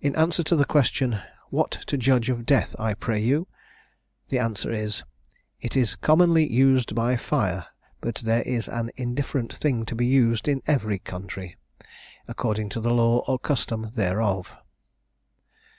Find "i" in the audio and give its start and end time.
2.78-2.94